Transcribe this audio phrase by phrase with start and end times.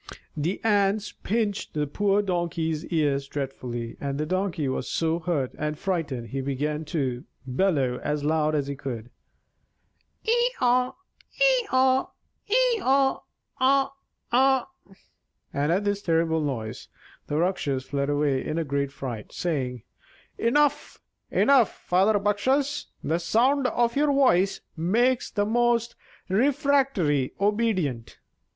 [0.35, 5.77] The ants pinched the poor Donkey's ears dreadfully, and the Donkey was so hurt and
[5.77, 9.11] frightened he began to bellow as loud as he could:
[10.27, 10.95] "Eh augh!
[11.39, 12.09] eh augh!
[12.49, 13.21] eh augh!
[13.61, 13.91] augh!
[14.33, 14.65] augh!"
[15.53, 16.87] and at this terrible noise
[17.27, 19.83] the Rakshas fled away in a great fright, saying:
[20.39, 20.99] "Enough,
[21.29, 22.87] enough, father Bakshas!
[23.03, 25.93] the sound of your voice would make the most
[26.27, 28.17] refractory obedient."